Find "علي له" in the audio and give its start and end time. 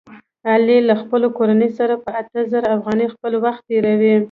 0.51-0.93